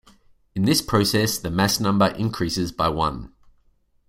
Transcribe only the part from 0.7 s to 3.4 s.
process, the mass number increases by one.